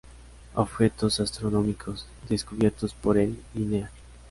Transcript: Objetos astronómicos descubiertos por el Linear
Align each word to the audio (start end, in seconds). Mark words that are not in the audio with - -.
Objetos 0.55 1.19
astronómicos 1.19 2.07
descubiertos 2.27 2.91
por 2.95 3.19
el 3.19 3.39
Linear 3.53 3.91